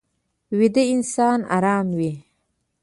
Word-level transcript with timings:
ویده 0.57 0.83
انسان 0.93 1.39
ارام 1.55 1.87
وي 1.97 2.13